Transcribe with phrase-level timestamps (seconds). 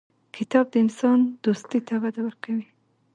[0.35, 2.67] کتاب د انسان دوستي ته وده ورکوي.